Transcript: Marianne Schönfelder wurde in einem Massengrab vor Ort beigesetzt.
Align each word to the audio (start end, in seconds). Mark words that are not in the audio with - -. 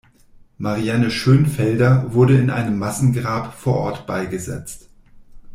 Marianne 0.57 1.11
Schönfelder 1.11 2.11
wurde 2.11 2.35
in 2.35 2.49
einem 2.49 2.79
Massengrab 2.79 3.53
vor 3.53 3.77
Ort 3.81 4.07
beigesetzt. 4.07 4.89